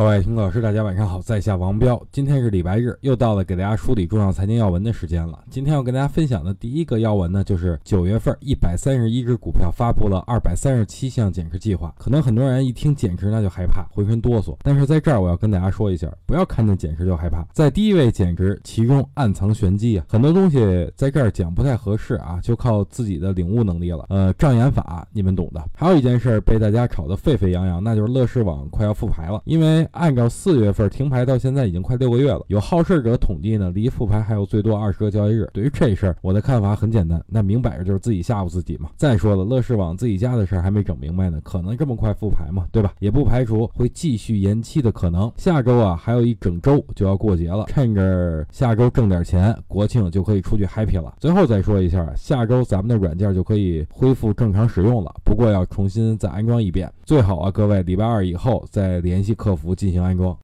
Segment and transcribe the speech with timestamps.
[0.00, 2.02] 各位听众老师，大家晚上好，在下王彪。
[2.10, 5.44] 今天是礼拜日，又到了给大家梳理重要财经要闻的时间了。
[5.50, 11.94] 今天要跟大家分享的第一个要闻呢，就是九月份一百三十一只股票发布了二百三十七项减持计划。
[11.98, 14.56] 可能很多人一听减持那就害怕，浑身哆嗦。
[14.62, 20.06] 但是在这儿我要跟大家说一下，不要看见减持就害怕，在第一位减持，其中暗藏玄机啊。
[20.08, 20.58] 很多东西
[20.96, 24.06] 在这儿讲不太合适啊，就靠自己的领悟能力了。
[24.08, 25.62] 呃，障眼法你们懂的。
[25.74, 29.86] 还有一件事被大家炒得沸沸扬扬，那就是乐视网快要复牌了，因为。
[29.92, 35.48] 按照四月份停牌到现在已经快六个月了，有好事者统计呢，离复牌还有最多二十个交易日。
[35.52, 38.90] 对于这事儿，我的看法很简单，那明摆着就是自己吓唬自己嘛。
[38.96, 42.66] 再说了，乐视网自己家的事儿还没整明白呢，可能这么快复牌嘛？
[42.70, 42.92] 对吧？
[43.00, 45.30] 也不排除会继续延期的可能。
[45.36, 51.14] 下周啊，还有一整周就要过节了，趁着下周挣点钱，国庆就可以出去 happy 了。
[51.18, 56.90] 最后再说一下，下周咱们的软件就可以恢复正常使用了，不过要重新再安装一遍。
[57.04, 59.74] 最好啊，各位礼拜二以后再联系客服。
[59.80, 60.36] 进行安装。